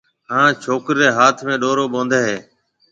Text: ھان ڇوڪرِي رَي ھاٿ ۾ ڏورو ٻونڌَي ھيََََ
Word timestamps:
ھان 0.31 0.47
ڇوڪرِي 0.63 0.95
رَي 0.99 1.09
ھاٿ 1.17 1.37
۾ 1.47 1.53
ڏورو 1.61 1.85
ٻونڌَي 1.93 2.19
ھيََََ 2.27 2.37